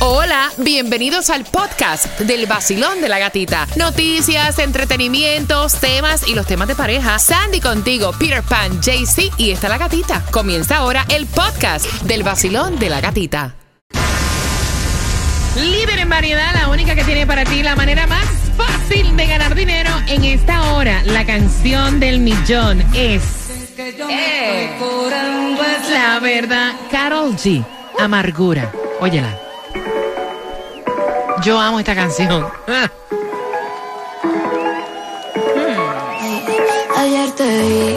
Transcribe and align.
Hola, 0.00 0.52
bienvenidos 0.58 1.28
al 1.28 1.44
podcast 1.44 2.20
del 2.20 2.46
vacilón 2.46 3.00
de 3.00 3.08
la 3.08 3.18
gatita. 3.18 3.66
Noticias, 3.74 4.60
entretenimientos, 4.60 5.74
temas 5.80 6.28
y 6.28 6.36
los 6.36 6.46
temas 6.46 6.68
de 6.68 6.76
pareja. 6.76 7.18
Sandy 7.18 7.60
contigo, 7.60 8.12
Peter 8.16 8.44
Pan, 8.44 8.80
JC 8.80 9.32
y 9.38 9.50
está 9.50 9.68
la 9.68 9.76
gatita. 9.76 10.24
Comienza 10.30 10.76
ahora 10.76 11.04
el 11.08 11.26
podcast 11.26 11.84
del 12.02 12.22
vacilón 12.22 12.78
de 12.78 12.90
la 12.90 13.00
gatita. 13.00 13.56
Líder 15.56 15.98
en 15.98 16.08
variedad, 16.08 16.54
la 16.54 16.68
única 16.68 16.94
que 16.94 17.02
tiene 17.02 17.26
para 17.26 17.42
ti 17.42 17.64
la 17.64 17.74
manera 17.74 18.06
más 18.06 18.28
fácil 18.56 19.16
de 19.16 19.26
ganar 19.26 19.56
dinero 19.56 19.90
en 20.06 20.22
esta 20.22 20.74
hora. 20.74 21.02
La 21.06 21.26
canción 21.26 21.98
del 21.98 22.20
millón 22.20 22.84
es... 22.94 23.22
Eh, 23.76 24.78
la 25.90 26.20
verdad, 26.20 26.74
Carol 26.88 27.34
G. 27.34 27.64
Amargura. 27.98 28.70
Óyela. 29.00 29.47
Yo 31.42 31.58
amo 31.58 31.78
esta 31.78 31.94
canción. 31.94 32.46
Ayer 36.96 37.30
te 37.32 37.62
vi, 37.62 37.96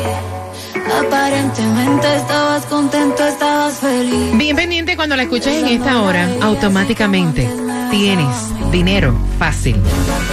aparentemente 0.99 2.15
estabas 2.17 2.65
contento, 2.67 3.25
estabas 3.25 3.79
feliz. 3.79 4.37
Bien 4.37 4.55
pendiente 4.55 4.95
cuando 4.95 5.15
la 5.15 5.23
escuches 5.23 5.55
en 5.55 5.67
esta 5.67 6.01
hora, 6.01 6.29
automáticamente 6.41 7.49
tienes 7.89 8.71
dinero 8.71 9.17
fácil. 9.39 9.81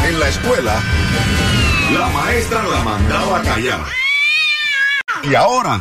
En 0.06 0.20
la 0.20 0.29
escuela, 0.29 0.80
la 1.93 2.09
maestra 2.09 2.62
la 2.65 2.82
mandaba 2.82 3.38
a 3.38 3.43
callar. 3.43 3.84
Y 5.23 5.34
ahora, 5.34 5.80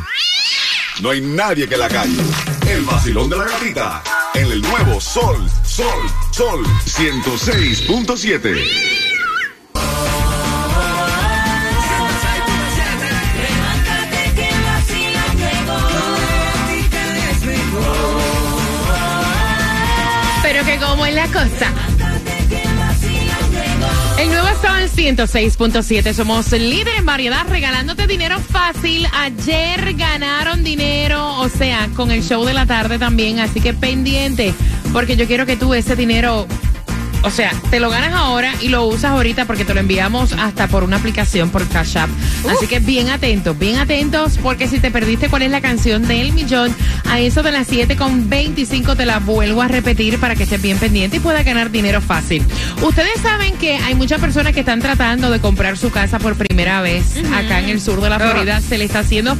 no 1.02 1.10
hay 1.10 1.20
nadie 1.20 1.68
que 1.68 1.76
la 1.76 1.88
calle. 1.88 2.16
El 2.68 2.84
vacilón 2.84 3.28
de 3.28 3.36
la 3.36 3.44
gatita. 3.44 4.02
En 4.34 4.46
el 4.46 4.62
nuevo 4.62 5.00
Sol, 5.00 5.48
Sol, 5.78 5.86
Sol 6.32 6.66
106.7. 6.86 8.56
Pero 20.42 20.64
que 20.64 20.78
como 20.78 21.06
es 21.06 21.14
la 21.14 21.28
cosa. 21.28 21.72
El 24.18 24.30
nuevo 24.30 24.48
Sol 24.60 24.90
106.7. 24.96 26.12
Somos 26.12 26.50
líder 26.50 26.96
en 26.96 27.06
variedad, 27.06 27.46
regalándote 27.48 28.08
dinero 28.08 28.40
fácil. 28.40 29.06
Ayer 29.14 29.94
ganaron 29.94 30.64
dinero, 30.64 31.36
o 31.38 31.48
sea, 31.48 31.88
con 31.94 32.10
el 32.10 32.24
show 32.24 32.44
de 32.44 32.52
la 32.52 32.66
tarde 32.66 32.98
también. 32.98 33.38
Así 33.38 33.60
que 33.60 33.74
pendiente, 33.74 34.52
porque 34.92 35.16
yo 35.16 35.26
quiero 35.26 35.46
que 35.46 35.56
tú 35.56 35.74
ese 35.74 35.96
dinero 35.96 36.46
o 37.22 37.30
sea, 37.30 37.52
te 37.70 37.80
lo 37.80 37.90
ganas 37.90 38.14
ahora 38.14 38.52
y 38.60 38.68
lo 38.68 38.84
usas 38.84 39.12
ahorita 39.12 39.44
porque 39.44 39.64
te 39.64 39.74
lo 39.74 39.80
enviamos 39.80 40.32
hasta 40.32 40.68
por 40.68 40.84
una 40.84 40.96
aplicación, 40.96 41.50
por 41.50 41.66
Cash 41.68 41.98
App. 41.98 42.10
Así 42.48 42.66
que 42.66 42.80
bien 42.80 43.10
atentos, 43.10 43.58
bien 43.58 43.76
atentos, 43.78 44.38
porque 44.42 44.68
si 44.68 44.78
te 44.78 44.90
perdiste 44.90 45.28
cuál 45.28 45.42
es 45.42 45.50
la 45.50 45.60
canción 45.60 46.06
del 46.06 46.32
millón, 46.32 46.74
a 47.08 47.18
eso 47.18 47.42
de 47.42 47.52
las 47.52 47.66
7 47.66 47.96
con 47.96 48.28
25 48.28 48.96
te 48.96 49.06
la 49.06 49.18
vuelvo 49.18 49.62
a 49.62 49.68
repetir 49.68 50.18
para 50.18 50.36
que 50.36 50.44
estés 50.44 50.62
bien 50.62 50.78
pendiente 50.78 51.16
y 51.16 51.20
puedas 51.20 51.44
ganar 51.44 51.70
dinero 51.70 52.00
fácil. 52.00 52.44
Ustedes 52.82 53.20
saben 53.20 53.56
que 53.56 53.76
hay 53.76 53.94
muchas 53.94 54.20
personas 54.20 54.52
que 54.52 54.60
están 54.60 54.80
tratando 54.80 55.30
de 55.30 55.40
comprar 55.40 55.76
su 55.76 55.90
casa 55.90 56.18
por 56.18 56.36
primera 56.36 56.80
vez 56.82 57.16
acá 57.34 57.60
en 57.60 57.68
el 57.68 57.80
sur 57.80 58.00
de 58.00 58.10
la 58.10 58.18
Florida. 58.18 58.60
Se 58.60 58.78
le 58.78 58.84
está 58.84 59.00
haciendo 59.00 59.36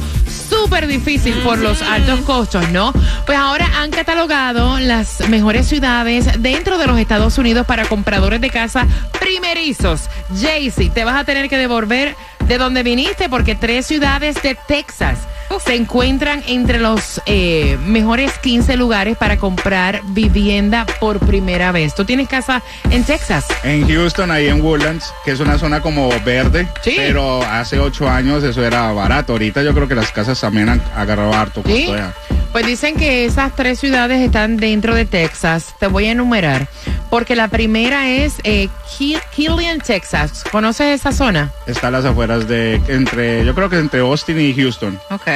súper 0.49 0.87
difícil 0.87 1.33
por 1.43 1.57
los 1.59 1.81
altos 1.81 2.19
costos, 2.21 2.69
¿no? 2.69 2.93
Pues 3.25 3.37
ahora 3.37 3.69
han 3.81 3.91
catalogado 3.91 4.79
las 4.79 5.27
mejores 5.29 5.67
ciudades 5.67 6.27
dentro 6.39 6.77
de 6.77 6.87
los 6.87 6.99
Estados 6.99 7.37
Unidos 7.37 7.65
para 7.69 7.85
compradores 7.85 8.41
de 8.41 8.49
casa 8.49 8.87
primerizos. 9.19 10.09
Jaycee, 10.35 10.89
te 10.89 11.03
vas 11.03 11.15
a 11.15 11.23
tener 11.23 11.47
que 11.49 11.57
devolver 11.57 12.15
de 12.47 12.57
donde 12.57 12.81
viniste 12.81 13.29
porque 13.29 13.53
tres 13.53 13.85
ciudades 13.85 14.41
de 14.41 14.55
Texas 14.67 15.19
se 15.63 15.75
encuentran 15.75 16.43
entre 16.47 16.79
los 16.79 17.21
eh, 17.27 17.77
mejores 17.85 18.31
15 18.39 18.75
lugares 18.75 19.17
para 19.17 19.37
comprar 19.37 20.01
vivienda 20.05 20.85
por 20.99 21.19
primera 21.19 21.71
vez. 21.71 21.93
¿Tú 21.93 22.05
tienes 22.05 22.27
casa 22.27 22.63
en 22.89 23.03
Texas? 23.03 23.45
En 23.63 23.87
Houston, 23.87 24.31
ahí 24.31 24.47
en 24.47 24.61
Woodlands, 24.61 25.13
que 25.25 25.31
es 25.31 25.39
una 25.39 25.57
zona 25.59 25.81
como 25.81 26.09
verde, 26.25 26.67
Sí. 26.83 26.93
pero 26.97 27.43
hace 27.43 27.79
ocho 27.79 28.09
años 28.09 28.43
eso 28.43 28.63
era 28.65 28.91
barato. 28.93 29.33
Ahorita 29.33 29.61
yo 29.61 29.73
creo 29.75 29.87
que 29.87 29.95
las 29.95 30.11
casas 30.11 30.39
también 30.39 30.69
han 30.69 30.81
agarrado 30.95 31.33
harto 31.33 31.61
¿Sí? 31.65 31.85
costo 31.85 31.97
ya. 31.97 32.13
Pues 32.51 32.65
dicen 32.65 32.95
que 32.95 33.25
esas 33.25 33.55
tres 33.55 33.79
ciudades 33.79 34.19
están 34.21 34.57
dentro 34.57 34.95
de 34.95 35.05
Texas. 35.05 35.75
Te 35.79 35.85
voy 35.85 36.05
a 36.07 36.11
enumerar. 36.11 36.67
Porque 37.11 37.35
la 37.35 37.47
primera 37.47 38.09
es 38.09 38.35
eh, 38.43 38.69
Kill- 38.97 39.21
Killian, 39.35 39.79
Texas. 39.81 40.43
¿Conoces 40.51 40.99
esa 40.99 41.11
zona? 41.11 41.51
Está 41.67 41.87
a 41.87 41.91
las 41.91 42.05
afueras 42.05 42.47
de, 42.47 42.81
entre, 42.87 43.45
yo 43.45 43.53
creo 43.53 43.69
que 43.69 43.77
entre 43.77 43.99
Austin 43.99 44.39
y 44.41 44.53
Houston. 44.55 44.99
Ok. 45.11 45.27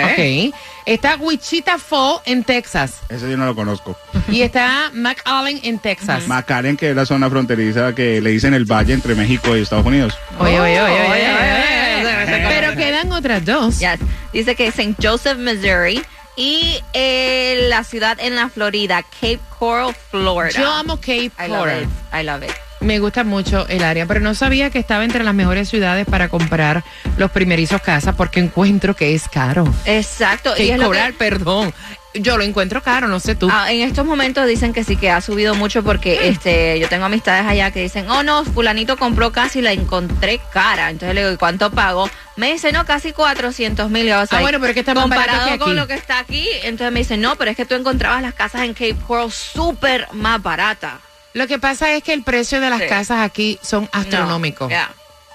Está 0.86 1.16
Wichita 1.18 1.78
Falls 1.78 2.22
en 2.26 2.44
Texas. 2.44 2.96
Ese 3.10 3.30
yo 3.30 3.38
no 3.38 3.46
lo 3.46 3.56
conozco. 3.56 3.96
Y 4.30 4.42
está 4.42 4.90
McAllen 4.94 5.60
en 5.64 5.78
Texas. 5.80 6.28
McAllen, 6.28 6.78
que 6.78 6.90
es 6.90 6.96
la 6.96 7.06
zona 7.06 7.30
fronteriza 7.30 7.94
que 7.94 8.22
le 8.22 8.32
dicen 8.32 8.54
el 8.56 8.66
valle 8.66 8.94
entre 8.94 9.14
México 9.16 9.56
y 9.56 9.62
Estados 9.62 9.86
Unidos. 9.86 10.18
Oye, 10.40 10.60
oye, 10.60 10.82
oye, 10.82 10.94
oye, 10.94 11.02
Oye, 11.02 11.12
oye, 11.12 11.12
oye, 11.12 11.34
oye. 11.36 12.26
oye, 12.26 12.36
oye. 12.36 12.48
Pero 12.50 12.76
quedan 12.76 13.12
otras 13.12 13.46
dos. 13.46 13.80
Yes. 13.80 14.00
Dice 14.34 14.56
que 14.56 14.68
St. 14.68 14.96
Joseph, 15.02 15.38
Missouri 15.38 16.02
y 16.36 16.82
eh, 16.94 17.66
la 17.70 17.84
ciudad 17.84 18.18
en 18.20 18.36
la 18.36 18.50
Florida, 18.50 19.04
Cape 19.04 19.40
Coral, 19.60 19.96
Florida. 20.12 20.60
Yo 20.60 20.72
amo 20.72 20.98
Cape 20.98 21.32
I 21.40 21.48
love 21.48 21.60
Coral. 21.60 21.84
it. 21.84 21.90
I 22.14 22.24
love 22.24 22.44
it. 22.44 22.52
Me 22.80 23.00
gusta 23.00 23.24
mucho 23.24 23.66
el 23.70 23.82
área, 23.84 24.06
pero 24.06 24.20
no 24.20 24.34
sabía 24.36 24.70
que 24.70 24.78
estaba 24.80 25.06
entre 25.06 25.24
las 25.24 25.34
mejores 25.34 25.70
ciudades 25.70 26.06
para 26.06 26.28
comprar 26.28 26.84
los 27.18 27.32
primerizos 27.32 27.82
casas 27.82 28.14
porque 28.16 28.42
encuentro 28.42 28.94
que 28.96 29.16
es 29.16 29.30
caro. 29.30 29.64
Exacto. 29.86 30.50
y 30.50 30.68
Cape 30.68 30.72
es 30.74 30.80
que- 30.80 30.86
Coral, 30.86 31.14
perdón. 31.14 31.74
Yo 32.16 32.38
lo 32.38 32.44
encuentro 32.44 32.84
caro, 32.84 33.08
no 33.08 33.20
sé 33.20 33.34
tú. 33.34 33.50
Ah, 33.52 33.72
en 33.72 33.82
estos 33.82 34.06
momentos 34.06 34.46
dicen 34.46 34.72
que 34.72 34.84
sí 34.84 34.98
que 34.98 35.10
ha 35.10 35.20
subido 35.20 35.56
mucho 35.56 35.84
porque 35.84 36.28
este 36.28 36.80
yo 36.80 36.88
tengo 36.88 37.06
amistades 37.06 37.46
allá 37.48 37.72
que 37.72 37.82
dicen, 37.82 38.08
oh 38.10 38.22
no, 38.22 38.46
fulanito 38.46 38.98
compró 38.98 39.32
casi 39.32 39.60
y 39.60 39.62
la 39.64 39.72
encontré 39.72 40.40
cara. 40.52 40.92
Entonces 40.92 41.16
le 41.16 41.22
digo, 41.22 41.34
¿y 41.34 41.38
cuánto 41.38 41.72
pagó? 41.72 42.08
Me 42.36 42.52
dice, 42.54 42.72
no, 42.72 42.86
casi 42.86 43.14
400 43.14 43.90
mil. 43.90 44.12
Ah, 44.12 44.26
bueno, 44.42 44.60
pero 44.60 44.68
es 44.70 44.74
que 44.74 44.82
está 44.82 44.94
comparado 44.94 45.50
que 45.50 45.58
con 45.58 45.76
lo 45.76 45.88
que 45.88 45.96
está 45.96 46.20
aquí. 46.20 46.48
Entonces 46.64 46.92
me 46.92 47.00
dice, 47.00 47.18
no, 47.18 47.36
pero 47.36 47.50
es 47.52 47.58
que 47.58 47.66
tú 47.66 47.74
encontrabas 47.76 48.22
las 48.22 48.34
casas 48.36 48.62
en 48.62 48.74
Cape 48.74 48.96
Coral 49.08 49.32
súper 49.32 50.08
más 50.12 50.42
baratas. 50.42 50.94
Lo 51.34 51.48
que 51.48 51.58
pasa 51.58 51.92
es 51.94 52.04
que 52.04 52.14
el 52.14 52.22
precio 52.24 52.62
de 52.62 52.70
las 52.70 52.80
Sí. 52.82 52.88
casas 52.88 53.22
aquí 53.22 53.60
son 53.64 53.90
astronómicos. 53.92 54.70
No, 54.70 54.76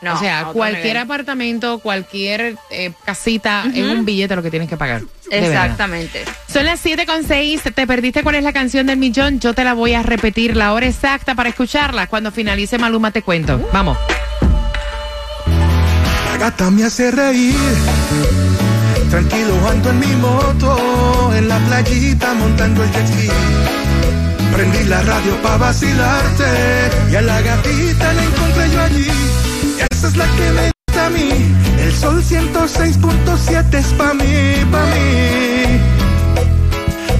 no, 0.00 0.14
o 0.14 0.18
sea, 0.18 0.46
cualquier 0.52 0.84
nivel. 0.84 1.02
apartamento, 1.02 1.78
cualquier 1.78 2.56
eh, 2.70 2.92
casita, 3.04 3.64
es 3.74 3.84
un 3.84 4.04
billete 4.04 4.36
lo 4.36 4.42
que 4.42 4.50
tienes 4.50 4.68
que 4.68 4.76
pagar. 4.76 5.02
Exactamente. 5.30 6.24
Son 6.52 6.64
las 6.64 6.80
7 6.80 7.06
con 7.06 7.24
6. 7.24 7.62
¿Te 7.74 7.86
perdiste 7.86 8.22
cuál 8.22 8.36
es 8.36 8.44
la 8.44 8.52
canción 8.52 8.86
del 8.86 8.98
millón? 8.98 9.40
Yo 9.40 9.54
te 9.54 9.64
la 9.64 9.74
voy 9.74 9.94
a 9.94 10.02
repetir 10.02 10.56
la 10.56 10.72
hora 10.72 10.86
exacta 10.86 11.34
para 11.34 11.48
escucharla. 11.48 12.06
Cuando 12.06 12.32
finalice 12.32 12.78
Maluma 12.78 13.10
te 13.10 13.22
cuento. 13.22 13.68
Vamos. 13.72 13.98
La 16.26 16.36
gata 16.38 16.70
me 16.70 16.84
hace 16.84 17.10
reír. 17.10 17.54
Tranquilo 19.10 19.68
ando 19.68 19.90
en 19.90 20.00
mi 20.00 20.16
moto, 20.16 21.32
en 21.34 21.48
la 21.48 21.58
playita 21.60 22.34
montando 22.34 22.84
el 22.84 22.92
jet 22.92 23.06
ski. 23.06 23.28
Prendí 24.52 24.84
la 24.84 25.00
radio 25.02 25.34
pa' 25.42 25.56
vacilarte 25.56 26.44
y 27.10 27.16
a 27.16 27.22
la 27.22 27.40
gatita 27.40 28.12
la 28.12 28.22
encontré 28.24 28.70
yo 28.70 28.80
allí. 28.82 29.47
Esa 29.90 30.08
es 30.08 30.16
la 30.16 30.26
que 30.36 30.50
me 30.52 30.70
gusta 30.86 31.06
a 31.06 31.10
mí. 31.10 31.30
El 31.80 31.92
sol 31.92 32.22
106.7 32.22 33.74
es 33.74 33.86
pa' 33.94 34.14
mí, 34.14 34.64
pa' 34.70 34.86
mí. 34.86 35.80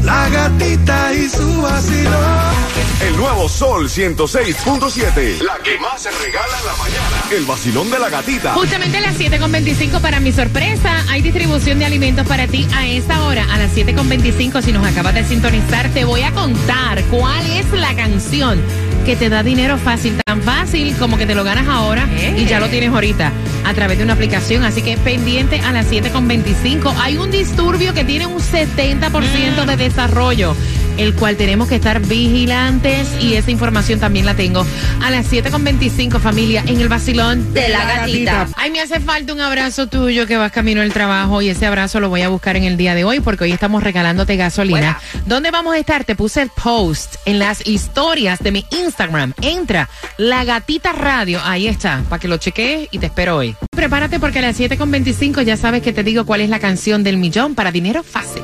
La 0.05 0.29
gatita 0.29 1.13
y 1.15 1.29
su 1.29 1.63
vacilón. 1.63 2.68
El 3.01 3.17
nuevo 3.17 3.49
Sol 3.49 3.89
106.7. 3.89 5.41
La 5.43 5.59
que 5.63 5.79
más 5.79 6.03
se 6.03 6.11
regala 6.11 6.59
en 6.59 6.67
la 6.67 6.77
mañana. 6.77 7.25
El 7.31 7.45
vacilón 7.45 7.91
de 7.91 7.99
la 7.99 8.09
gatita. 8.09 8.55
Justamente 8.55 8.99
a 8.99 9.01
las 9.01 9.19
7.25 9.19 10.01
para 10.01 10.21
mi 10.21 10.33
sorpresa, 10.33 11.05
hay 11.09 11.23
distribución 11.23 11.79
de 11.79 11.85
alimentos 11.85 12.27
para 12.27 12.47
ti 12.47 12.67
a 12.75 12.87
esta 12.87 13.23
hora, 13.25 13.47
a 13.53 13.59
las 13.59 13.75
7.25. 13.77 14.63
Si 14.63 14.73
nos 14.73 14.87
acabas 14.87 15.15
de 15.15 15.25
sintonizar, 15.25 15.89
te 15.91 16.05
voy 16.05 16.23
a 16.23 16.33
contar 16.33 17.03
cuál 17.05 17.45
es 17.51 17.71
la 17.73 17.95
canción 17.95 18.61
que 19.05 19.17
te 19.17 19.29
da 19.29 19.43
dinero 19.43 19.79
fácil, 19.79 20.21
tan 20.25 20.43
fácil 20.43 20.95
como 20.97 21.17
que 21.17 21.25
te 21.25 21.35
lo 21.35 21.43
ganas 21.43 21.67
ahora 21.67 22.07
y 22.37 22.45
ya 22.45 22.61
lo 22.61 22.69
tienes 22.69 22.91
ahorita 22.91 23.33
a 23.65 23.75
través 23.75 23.99
de 23.99 24.05
una 24.05 24.13
aplicación. 24.13 24.65
Así 24.65 24.83
que 24.83 24.97
pendiente 24.99 25.61
a 25.61 25.73
las 25.73 25.91
7.25. 25.91 26.95
Hay 26.99 27.17
un 27.17 27.31
disturbio 27.31 27.95
que 27.95 28.05
tiene 28.05 28.27
un 28.27 28.39
70% 28.39 29.65
de 29.65 29.77
desarrollo. 29.77 30.55
El 30.99 31.15
cual 31.15 31.37
tenemos 31.37 31.69
que 31.69 31.77
estar 31.77 32.01
vigilantes 32.01 33.09
y 33.21 33.35
esa 33.35 33.51
información 33.51 34.01
también 34.01 34.27
la 34.27 34.35
tengo 34.35 34.67
a 35.03 35.11
las 35.11 35.33
7.25 35.33 36.21
familia 36.21 36.63
en 36.67 36.81
el 36.81 36.89
vacilón 36.89 37.55
De 37.55 37.69
la 37.69 37.85
gatita. 37.85 38.49
Ay, 38.57 38.71
me 38.71 38.81
hace 38.81 39.01
falta 39.01 39.33
un 39.33 39.41
abrazo 39.41 39.87
tuyo 39.87 40.27
que 40.27 40.37
vas 40.37 40.53
camino 40.53 40.83
al 40.83 40.93
trabajo 40.93 41.41
y 41.41 41.49
ese 41.49 41.67
abrazo 41.67 42.01
lo 42.01 42.09
voy 42.09 42.23
a 42.23 42.29
buscar 42.29 42.57
en 42.57 42.65
el 42.65 42.77
día 42.77 42.95
de 42.95 43.05
hoy 43.05 43.21
porque 43.21 43.45
hoy 43.45 43.53
estamos 43.53 43.83
regalándote 43.83 44.37
gasolina. 44.37 44.99
¿Dónde 45.27 45.51
vamos 45.51 45.75
a 45.75 45.79
estar? 45.79 46.05
Te 46.05 46.15
puse 46.15 46.43
el 46.43 46.51
post 46.51 47.17
en 47.25 47.39
las 47.39 47.67
historias 47.67 48.41
de 48.41 48.53
mi 48.53 48.67
Instagram. 48.71 49.35
Entra, 49.41 49.89
la 50.17 50.45
gatita 50.45 50.93
radio, 50.93 51.41
ahí 51.45 51.69
está, 51.69 52.03
para 52.09 52.21
que 52.21 52.29
lo 52.29 52.37
chequees 52.39 52.89
y 52.91 52.99
te 52.99 53.07
espero 53.07 53.37
hoy. 53.37 53.57
Prepárate 53.71 54.19
porque 54.19 54.41
a 54.41 54.43
las 54.43 54.59
7.25 54.59 55.43
ya 55.43 55.57
sabes 55.57 55.83
que 55.83 55.93
te 55.93 56.03
digo 56.03 56.27
cuál 56.27 56.41
es 56.41 56.51
la 56.51 56.59
canción 56.59 57.05
del 57.05 57.17
millón 57.17 57.55
para 57.55 57.71
dinero 57.71 58.03
fácil. 58.03 58.43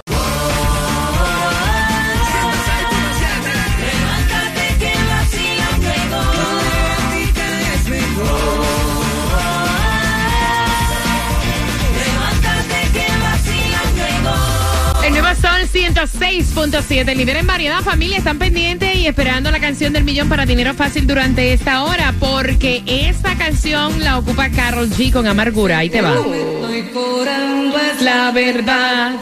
6.7, 16.07 17.15
líder 17.15 17.37
en 17.39 17.47
variedad. 17.47 17.83
Familia, 17.83 18.19
están 18.19 18.39
pendientes 18.39 18.97
y 18.97 19.07
esperando 19.07 19.51
la 19.51 19.61
canción 19.61 19.93
del 19.93 20.05
millón 20.05 20.29
para 20.29 20.47
dinero 20.47 20.75
fácil 20.75 21.07
durante 21.07 21.53
esta 21.53 21.85
hora, 21.85 22.15
porque 22.19 22.83
esta 22.87 23.37
canción 23.37 24.03
la 24.03 24.19
ocupa 24.19 24.49
Carol 24.51 24.91
G 24.91 25.13
con 25.13 25.27
amargura. 25.27 25.79
Ahí 25.79 25.91
te 25.91 26.01
va. 26.01 26.21
Uh, 26.21 27.73
la 28.01 28.31
verdad. 28.31 29.15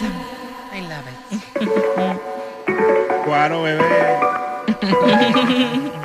I. 0.74 0.82
Cuaro, 3.24 3.62
bebé. 3.62 3.82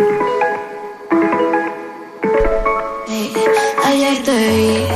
ayer 3.88 4.23
te 4.23 4.86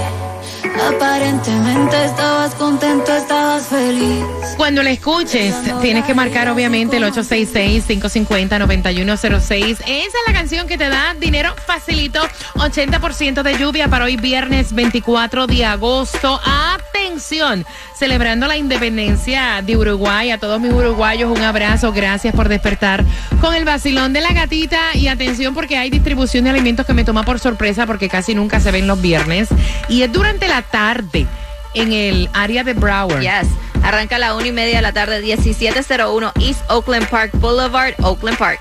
Aparentemente 1.01 2.05
estabas 2.05 2.53
contento, 2.53 3.11
estabas 3.11 3.65
feliz. 3.65 4.23
Cuando 4.55 4.83
la 4.83 4.91
escuches, 4.91 5.55
tienes 5.81 6.05
que 6.05 6.13
marcar 6.13 6.47
obviamente 6.47 6.97
el 6.97 7.03
866-550-9106. 7.05 9.71
Esa 9.71 9.83
es 9.87 10.13
la 10.27 10.33
canción 10.33 10.67
que 10.67 10.77
te 10.77 10.89
da 10.89 11.15
dinero 11.19 11.55
facilito. 11.65 12.19
80% 12.53 13.41
de 13.41 13.57
lluvia 13.57 13.87
para 13.87 14.05
hoy 14.05 14.17
viernes 14.17 14.73
24 14.73 15.47
de 15.47 15.65
agosto. 15.65 16.39
Atención, 16.45 17.65
celebrando 17.97 18.45
la 18.45 18.57
independencia 18.57 19.63
de 19.63 19.75
Uruguay. 19.75 20.29
A 20.29 20.37
todos 20.37 20.61
mis 20.61 20.71
uruguayos 20.71 21.35
un 21.35 21.43
abrazo. 21.43 21.91
Gracias 21.91 22.35
por 22.35 22.47
despertar 22.47 23.03
con 23.39 23.55
el 23.55 23.65
vacilón 23.65 24.13
de 24.13 24.21
la 24.21 24.33
gatita. 24.33 24.93
Y 24.93 25.07
atención 25.07 25.55
porque 25.55 25.77
hay 25.77 25.89
distribución 25.89 26.43
de 26.43 26.51
alimentos 26.51 26.85
que 26.85 26.93
me 26.93 27.03
toma 27.03 27.23
por 27.23 27.39
sorpresa 27.39 27.87
porque 27.87 28.07
casi 28.07 28.35
nunca 28.35 28.59
se 28.59 28.69
ven 28.69 28.85
los 28.85 29.01
viernes. 29.01 29.49
Y 29.89 30.03
es 30.03 30.11
durante 30.11 30.47
la 30.47 30.61
tarde 30.61 30.90
en 31.73 31.93
el 31.93 32.29
área 32.33 32.63
de 32.63 32.73
Broward. 32.73 33.21
Yes. 33.21 33.49
Arranca 33.83 34.17
a 34.17 34.19
la 34.19 34.35
una 34.35 34.47
y 34.47 34.51
media 34.51 34.77
de 34.77 34.81
la 34.81 34.93
tarde, 34.93 35.21
1701 35.21 36.33
East 36.39 36.61
Oakland 36.69 37.07
Park 37.07 37.31
Boulevard, 37.35 37.93
Oakland 37.99 38.37
Park. 38.37 38.59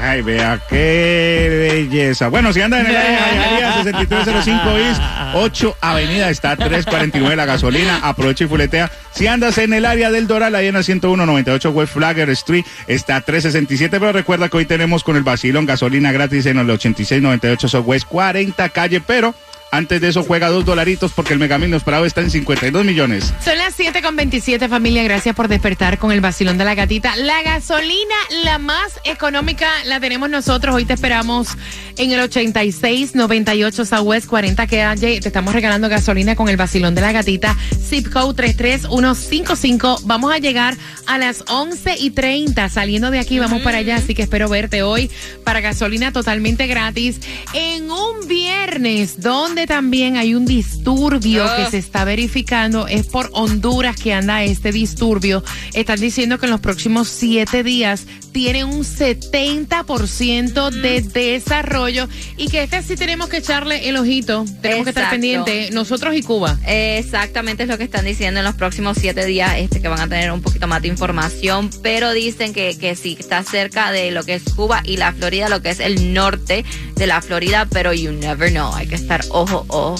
Ay, 0.00 0.22
vea 0.22 0.60
qué 0.68 1.72
belleza. 1.72 2.28
Bueno, 2.28 2.52
si 2.52 2.60
andan 2.60 2.82
en 2.82 2.90
el 2.90 2.96
área 2.96 3.26
de 3.26 3.36
Hialeah, 3.36 3.82
6305 3.82 4.78
East, 4.78 5.02
8 5.34 5.76
Avenida, 5.80 6.30
está 6.30 6.56
349 6.56 7.34
la 7.34 7.44
gasolina, 7.44 7.98
aprovecha 8.02 8.44
y 8.44 8.46
fuletea. 8.46 8.92
Si 9.12 9.26
andas 9.26 9.58
en 9.58 9.72
el 9.72 9.84
área 9.84 10.12
del 10.12 10.28
Doral, 10.28 10.54
ahí 10.54 10.68
en 10.68 10.74
la 10.74 10.84
10198 10.84 11.70
West 11.70 11.92
Flagger 11.94 12.30
Street, 12.30 12.64
está 12.86 13.20
367, 13.22 13.98
pero 13.98 14.12
recuerda 14.12 14.48
que 14.48 14.58
hoy 14.58 14.66
tenemos 14.66 15.02
con 15.02 15.16
el 15.16 15.24
vacilón 15.24 15.66
gasolina 15.66 16.12
gratis 16.12 16.46
en 16.46 16.58
el 16.58 16.70
8698 16.70 17.68
Southwest 17.68 18.06
40 18.06 18.68
calle, 18.68 19.00
pero 19.00 19.34
antes 19.70 20.00
de 20.00 20.08
eso 20.08 20.22
juega 20.22 20.48
dos 20.48 20.64
dolaritos 20.64 21.12
porque 21.12 21.32
el 21.32 21.38
Megamil 21.38 21.72
esperado 21.74 22.06
está 22.06 22.20
en 22.20 22.30
52 22.30 22.84
millones. 22.84 23.32
Son 23.44 23.56
las 23.58 23.74
7 23.74 24.00
con 24.02 24.16
27, 24.16 24.68
familia. 24.68 25.02
Gracias 25.02 25.34
por 25.34 25.48
despertar 25.48 25.98
con 25.98 26.10
el 26.12 26.20
vacilón 26.20 26.58
de 26.58 26.64
la 26.64 26.74
gatita. 26.74 27.16
La 27.16 27.42
gasolina, 27.42 28.14
la 28.44 28.58
más 28.58 28.98
económica, 29.04 29.68
la 29.84 30.00
tenemos 30.00 30.30
nosotros. 30.30 30.74
Hoy 30.74 30.84
te 30.84 30.94
esperamos 30.94 31.48
en 31.96 32.12
el 32.12 32.20
86 32.20 33.14
98 33.14 33.84
Southwest 33.84 34.26
40 34.26 34.66
calle. 34.66 35.20
Te 35.20 35.28
estamos 35.28 35.54
regalando 35.54 35.88
gasolina 35.88 36.34
con 36.34 36.48
el 36.48 36.56
vacilón 36.56 36.94
de 36.94 37.02
la 37.02 37.12
gatita. 37.12 37.56
Zip 37.78 38.08
code 38.10 38.34
33155. 38.34 40.00
Vamos 40.04 40.32
a 40.32 40.38
llegar 40.38 40.76
a 41.06 41.18
las 41.18 41.44
11 41.48 41.96
y 41.98 42.10
30. 42.10 42.68
Saliendo 42.68 43.10
de 43.10 43.18
aquí, 43.18 43.38
vamos 43.38 43.62
para 43.62 43.78
allá. 43.78 43.96
Así 43.96 44.14
que 44.14 44.22
espero 44.22 44.48
verte 44.48 44.82
hoy 44.82 45.10
para 45.44 45.60
gasolina 45.60 46.12
totalmente 46.12 46.66
gratis 46.66 47.20
en 47.52 47.90
un 47.90 48.26
viernes 48.26 49.20
donde 49.20 49.57
también 49.66 50.16
hay 50.16 50.34
un 50.34 50.46
disturbio 50.46 51.44
Ah. 51.44 51.56
que 51.56 51.70
se 51.70 51.78
está 51.78 52.04
verificando. 52.04 52.86
Es 52.86 53.06
por 53.06 53.30
Honduras 53.32 53.96
que 53.96 54.12
anda 54.12 54.42
este 54.44 54.72
disturbio. 54.72 55.42
Están 55.74 56.00
diciendo 56.00 56.38
que 56.38 56.46
en 56.46 56.50
los 56.52 56.60
próximos 56.60 57.08
siete 57.08 57.62
días 57.62 58.06
tiene 58.32 58.64
un 58.64 58.84
70% 58.84 60.70
de 60.70 61.00
desarrollo 61.02 62.08
y 62.36 62.48
que 62.48 62.62
este 62.62 62.82
sí 62.82 62.94
tenemos 62.96 63.28
que 63.28 63.38
echarle 63.38 63.88
el 63.88 63.96
ojito. 63.96 64.44
Tenemos 64.60 64.84
que 64.84 64.90
estar 64.90 65.04
Exacto. 65.04 65.10
pendientes, 65.10 65.70
nosotros 65.72 66.14
y 66.14 66.22
Cuba. 66.22 66.58
Exactamente 66.66 67.62
es 67.64 67.68
lo 67.68 67.78
que 67.78 67.84
están 67.84 68.04
diciendo 68.04 68.40
en 68.40 68.44
los 68.44 68.54
próximos 68.54 68.98
siete 69.00 69.24
días, 69.26 69.54
este, 69.58 69.80
que 69.80 69.88
van 69.88 70.00
a 70.00 70.08
tener 70.08 70.30
un 70.30 70.42
poquito 70.42 70.66
más 70.66 70.82
de 70.82 70.88
información, 70.88 71.70
pero 71.82 72.12
dicen 72.12 72.52
que, 72.52 72.76
que 72.78 72.94
sí, 72.96 73.16
está 73.18 73.42
cerca 73.42 73.90
de 73.92 74.10
lo 74.10 74.22
que 74.24 74.34
es 74.34 74.42
Cuba 74.54 74.82
y 74.84 74.96
la 74.98 75.12
Florida, 75.12 75.48
lo 75.48 75.62
que 75.62 75.70
es 75.70 75.80
el 75.80 76.12
norte 76.12 76.64
de 76.96 77.06
la 77.06 77.20
Florida, 77.22 77.66
pero 77.70 77.92
you 77.92 78.12
never 78.12 78.50
know, 78.50 78.72
hay 78.74 78.86
que 78.86 78.94
estar 78.96 79.24
ojo, 79.30 79.47
ojo 79.52 79.96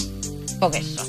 con 0.59 0.75
eso. 0.75 1.05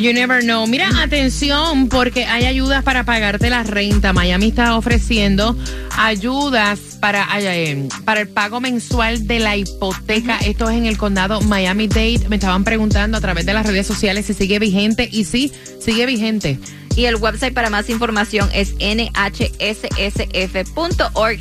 You 0.00 0.12
never 0.12 0.42
know. 0.42 0.66
Mira, 0.66 0.88
atención, 1.02 1.88
porque 1.88 2.24
hay 2.24 2.44
ayudas 2.44 2.82
para 2.84 3.04
pagarte 3.04 3.50
la 3.50 3.62
renta. 3.62 4.12
Miami 4.12 4.48
está 4.48 4.76
ofreciendo 4.76 5.56
ayudas 5.96 6.78
para, 7.00 7.26
ay, 7.32 7.88
para 8.04 8.20
el 8.20 8.28
pago 8.28 8.60
mensual 8.60 9.26
de 9.26 9.40
la 9.40 9.56
hipoteca. 9.56 10.38
Esto 10.38 10.68
es 10.70 10.76
en 10.76 10.86
el 10.86 10.98
condado 10.98 11.40
Miami-Dade. 11.40 12.28
Me 12.28 12.36
estaban 12.36 12.64
preguntando 12.64 13.16
a 13.16 13.20
través 13.20 13.46
de 13.46 13.54
las 13.54 13.66
redes 13.66 13.86
sociales 13.86 14.26
si 14.26 14.34
sigue 14.34 14.58
vigente. 14.58 15.08
Y 15.10 15.24
sí, 15.24 15.52
sigue 15.80 16.06
vigente. 16.06 16.58
Y 16.94 17.06
el 17.06 17.16
website 17.16 17.54
para 17.54 17.70
más 17.70 17.88
información 17.88 18.50
es 18.52 18.74
nhssf.org 18.74 19.02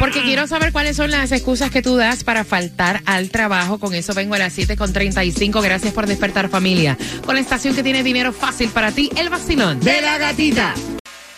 Porque 0.00 0.20
quiero 0.22 0.48
saber 0.48 0.72
cuáles 0.72 0.96
son 0.96 1.12
las 1.12 1.30
excusas 1.30 1.70
que 1.70 1.80
tú 1.80 1.94
das 1.94 2.24
para 2.24 2.42
faltar 2.42 3.02
al 3.06 3.30
trabajo. 3.30 3.78
Con 3.78 3.94
eso 3.94 4.14
vengo 4.14 4.34
a 4.34 4.38
las 4.38 4.52
7 4.52 4.76
con 4.76 4.92
35. 4.92 5.62
Gracias 5.62 5.94
por 5.94 6.08
despertar 6.08 6.23
familia. 6.32 6.96
Con 7.24 7.34
la 7.34 7.40
estación 7.40 7.74
que 7.74 7.82
tiene 7.82 8.02
dinero 8.02 8.32
fácil 8.32 8.70
para 8.70 8.92
ti, 8.92 9.10
el 9.16 9.28
vacilón. 9.28 9.80
De 9.80 10.00
la 10.00 10.18
gatita. 10.18 10.74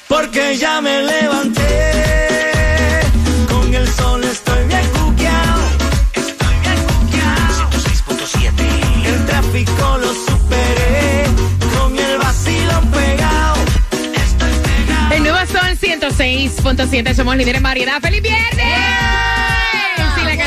Porque 0.08 0.56
ya 0.56 0.80
me 0.80 1.02
levanté. 1.02 1.62
Con 3.48 3.74
el 3.74 3.88
sol 3.88 4.22
estoy 4.24 4.66
bien 4.66 4.86
cuqueado. 4.90 5.62
Estoy 6.14 6.58
bien 6.62 6.78
cuqueado. 6.86 7.70
106.7. 7.70 9.06
El 9.06 9.26
tráfico 9.26 9.98
lo 9.98 10.14
superé. 10.14 11.24
Con 11.78 11.98
el 11.98 12.18
vacilón 12.18 12.90
pegado. 12.90 13.56
Estoy 14.14 14.52
pegado. 14.62 15.14
El 15.14 15.22
nuevo 15.22 15.38
Sol 15.46 15.78
106.7. 15.78 17.14
Somos 17.14 17.36
líderes 17.36 17.58
en 17.58 17.62
variedad. 17.62 18.00
¡Feliz 18.00 18.22
viernes! 18.22 18.56
La 18.56 19.45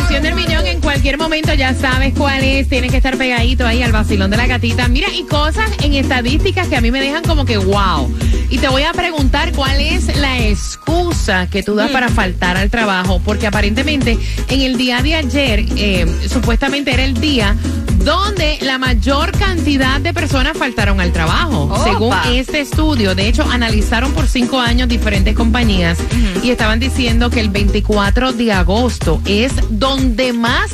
canción 0.10 0.24
del 0.24 0.44
millón 0.44 0.66
en 0.66 0.82
cualquier 0.82 1.20
momento 1.20 1.54
ya 1.54 1.76
sabes 1.76 2.16
cuál 2.18 2.44
es. 2.44 2.68
Tienes 2.68 2.90
que 2.90 2.98
estar 2.98 3.16
pegadito 3.16 3.68
ahí 3.68 3.84
al 3.84 3.92
vacilón 3.92 4.32
de 4.32 4.38
la 4.38 4.48
gatita. 4.48 4.88
Mira, 4.88 5.08
y 5.14 5.22
cosas 5.26 5.70
en 5.84 5.94
estadísticas 5.94 6.68
que 6.68 6.76
a 6.76 6.82
mí 6.82 6.90
me 6.90 7.00
dejan 7.00 7.22
como 7.24 7.46
que 7.46 7.60
wow. 7.60 8.12
Y 8.50 8.58
te 8.58 8.68
voy 8.70 8.82
a 8.82 8.92
preguntar 8.92 9.52
cuál 9.52 9.80
es 9.80 10.18
la 10.18 10.40
excusa 10.40 11.48
que 11.52 11.62
tú 11.62 11.76
das 11.76 11.92
para 11.92 12.10
faltar 12.10 12.58
al 12.58 12.72
trabajo. 12.72 13.22
Porque 13.24 13.46
aparentemente 13.46 14.18
en 14.48 14.62
el 14.62 14.78
día 14.78 15.04
de 15.04 15.14
ayer, 15.14 15.66
eh, 15.78 16.08
supuestamente 16.28 16.92
era 16.92 17.04
el 17.04 17.14
día 17.14 17.56
donde 18.04 18.58
la 18.62 18.78
mayor 18.78 19.32
cantidad 19.38 20.00
de 20.00 20.14
personas 20.14 20.58
faltaron 20.58 21.00
al 21.00 21.12
trabajo. 21.12 21.64
Opa. 21.64 21.84
Según 21.84 22.16
este 22.34 22.62
estudio, 22.62 23.16
de 23.16 23.28
hecho, 23.28 23.44
analizaron 23.50 24.14
por 24.14 24.28
cinco 24.28 24.60
años 24.60 24.88
diferentes 24.88 25.36
compañías 25.36 25.98
y 26.44 26.52
estaban 26.52 26.80
diciendo 26.80 27.30
que 27.30 27.40
el 27.40 27.50
24 27.50 28.34
de 28.34 28.52
agosto 28.52 29.22
es 29.26 29.54
donde 29.70 30.34
más 30.34 30.72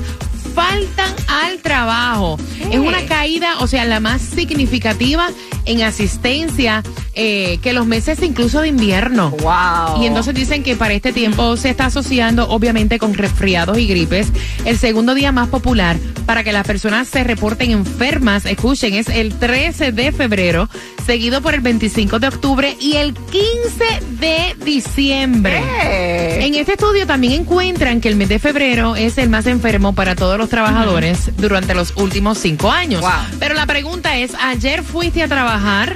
faltan 0.56 1.14
al 1.28 1.60
trabajo. 1.60 2.38
Es 2.72 2.80
una 2.80 3.06
caída, 3.06 3.60
o 3.60 3.68
sea, 3.68 3.86
la 3.86 4.00
más 4.00 4.22
significativa 4.22 5.30
en 5.66 5.82
asistencia 5.84 6.82
eh, 7.16 7.60
que 7.62 7.74
los 7.74 7.86
meses 7.86 8.22
incluso 8.22 8.62
de 8.62 8.68
invierno. 8.68 9.32
Wow. 9.32 10.02
Y 10.02 10.06
entonces 10.06 10.34
dicen 10.34 10.64
que 10.64 10.76
para 10.76 10.94
este 10.94 11.14
tiempo 11.14 11.56
se 11.58 11.70
está 11.70 11.86
asociando 11.86 12.50
obviamente 12.50 13.00
con 13.00 13.14
resfriados 13.14 13.78
y 13.78 13.88
gripes. 13.88 14.28
El 14.66 14.78
segundo 14.78 15.16
día 15.16 15.32
más 15.32 15.48
popular 15.48 15.98
para 16.26 16.44
que 16.44 16.52
las 16.52 16.66
personas 16.66 17.08
se 17.08 17.24
reporten 17.24 17.72
enfermas, 17.72 18.46
escuchen, 18.46 18.96
es 18.96 19.08
el 19.08 19.34
13 19.34 19.92
de 19.92 20.12
febrero, 20.12 20.70
seguido 21.06 21.42
por 21.42 21.54
el 21.54 21.62
25 21.62 22.20
de 22.20 22.28
octubre 22.28 22.76
y 22.80 22.96
el 22.96 23.14
15 23.14 23.86
de 24.20 24.56
diciembre. 24.66 25.62
Eh. 25.84 26.46
En 26.46 26.56
este 26.56 26.74
estudio 26.74 27.06
también 27.06 27.34
encuentran 27.34 28.02
que 28.02 28.10
el 28.10 28.16
mes 28.16 28.30
de 28.30 28.40
febrero 28.40 28.96
es 28.96 29.18
el 29.18 29.30
más 29.30 29.46
enfermo 29.46 29.94
para 29.94 30.16
todos 30.16 30.38
los 30.38 30.50
trabajadores 30.50 31.32
durante 31.38 31.76
los 31.76 31.94
últimos 31.96 32.40
cinco 32.40 32.72
años. 32.72 33.02
Wow. 33.02 33.12
Pero 33.40 33.56
la 33.56 33.66
pregunta 33.66 34.18
es, 34.18 34.34
¿ayer 34.42 34.84
fuiste 34.84 35.24
a 35.24 35.28
trabajar 35.28 35.96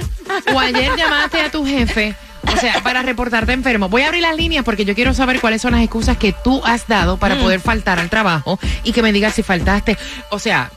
o 0.52 0.60
ayer 0.60 0.90
llamaste 0.96 1.40
a 1.40 1.50
tu 1.50 1.64
jefe? 1.64 2.14
O 2.52 2.56
sea, 2.56 2.82
para 2.82 3.02
reportarte 3.02 3.52
enfermo. 3.52 3.88
Voy 3.88 4.02
a 4.02 4.06
abrir 4.06 4.22
las 4.22 4.36
líneas 4.36 4.64
porque 4.64 4.84
yo 4.84 4.94
quiero 4.94 5.14
saber 5.14 5.40
cuáles 5.40 5.62
son 5.62 5.72
las 5.72 5.82
excusas 5.82 6.16
que 6.16 6.32
tú 6.32 6.62
has 6.64 6.88
dado 6.88 7.16
para 7.16 7.36
poder 7.36 7.60
faltar 7.60 8.00
al 8.00 8.10
trabajo 8.10 8.58
y 8.82 8.92
que 8.92 9.02
me 9.02 9.12
digas 9.12 9.34
si 9.34 9.42
faltaste. 9.42 9.96
O 10.30 10.38
sea, 10.38 10.70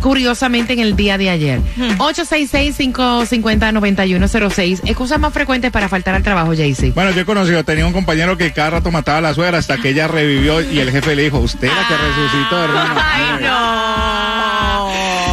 curiosamente 0.00 0.72
en 0.72 0.78
el 0.80 0.96
día 0.96 1.18
de 1.18 1.30
ayer. 1.30 1.60
866-550-9106. 1.98 4.80
Excusas 4.84 5.18
más 5.18 5.32
frecuentes 5.32 5.70
para 5.70 5.88
faltar 5.88 6.14
al 6.14 6.22
trabajo, 6.22 6.54
Jaycee. 6.54 6.92
Bueno, 6.92 7.10
yo 7.10 7.22
he 7.22 7.24
conocido, 7.24 7.64
tenía 7.64 7.86
un 7.86 7.92
compañero 7.92 8.36
que 8.36 8.52
cada 8.52 8.70
rato 8.70 8.90
mataba 8.90 9.18
a 9.18 9.22
la 9.22 9.34
suegra 9.34 9.58
hasta 9.58 9.78
que 9.78 9.90
ella 9.90 10.08
revivió 10.08 10.62
y 10.62 10.78
el 10.78 10.90
jefe 10.90 11.16
le 11.16 11.24
dijo, 11.24 11.38
usted 11.38 11.68
la 11.68 11.88
que 11.88 11.96
resucitó, 11.96 12.64
hermano. 12.64 12.94
¡Ay, 13.02 13.42
no! 13.42 14.39